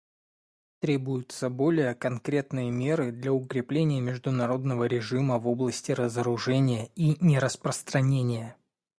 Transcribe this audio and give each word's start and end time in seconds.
Требуются 0.79 1.51
более 1.51 1.93
конкретные 1.93 2.71
меры 2.71 3.11
для 3.11 3.31
укрепления 3.33 4.01
международного 4.01 4.85
режима 4.85 5.37
в 5.37 5.47
области 5.47 5.91
разоружения 5.91 6.85
и 6.95 7.23
нераспространения. 7.23 8.57